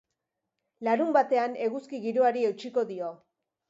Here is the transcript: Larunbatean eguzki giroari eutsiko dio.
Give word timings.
Larunbatean 0.87 1.55
eguzki 1.69 2.03
giroari 2.09 2.51
eutsiko 2.53 2.91
dio. 2.95 3.17